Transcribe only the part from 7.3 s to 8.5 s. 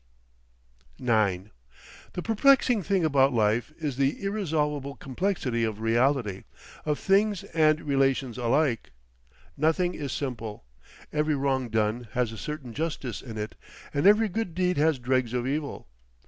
and relations